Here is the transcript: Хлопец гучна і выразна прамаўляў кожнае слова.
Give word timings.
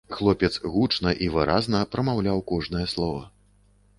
Хлопец 0.19 0.49
гучна 0.75 1.11
і 1.25 1.27
выразна 1.35 1.81
прамаўляў 1.93 2.43
кожнае 2.53 2.83
слова. 2.97 3.23